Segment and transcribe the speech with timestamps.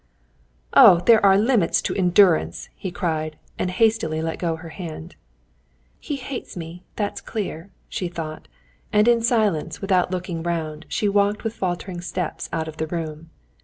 [0.73, 5.15] "Oh, there are limits to endurance!" he cried, and hastily let go her hand.
[5.99, 8.47] "He hates me, that's clear," she thought,
[8.91, 13.29] and in silence, without looking round, she walked with faltering steps out of the room.